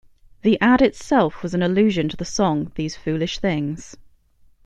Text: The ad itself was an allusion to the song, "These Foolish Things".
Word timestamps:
The 0.41 0.59
ad 0.59 0.81
itself 0.81 1.43
was 1.43 1.53
an 1.53 1.61
allusion 1.61 2.09
to 2.09 2.17
the 2.17 2.25
song, 2.25 2.71
"These 2.73 2.95
Foolish 2.97 3.37
Things". 3.37 3.95